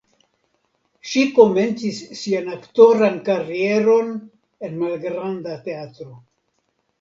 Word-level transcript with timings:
Ŝi 1.09 1.19
komencis 1.39 1.99
sian 2.21 2.49
aktoran 2.53 3.19
karieron 3.27 4.09
en 4.69 4.75
malgranda 4.81 5.61
teatro. 5.69 6.11